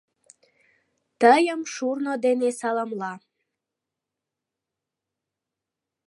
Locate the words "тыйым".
1.21-1.61